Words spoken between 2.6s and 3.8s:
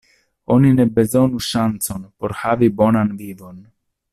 bonan vivon.